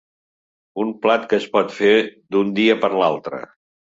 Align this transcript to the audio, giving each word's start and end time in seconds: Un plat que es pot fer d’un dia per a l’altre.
Un 0.83 0.93
plat 1.03 1.27
que 1.33 1.37
es 1.41 1.45
pot 1.57 1.75
fer 1.81 1.93
d’un 2.35 2.57
dia 2.61 2.79
per 2.87 2.89
a 2.97 3.01
l’altre. 3.03 3.45